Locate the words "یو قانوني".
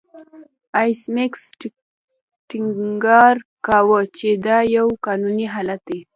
4.77-5.47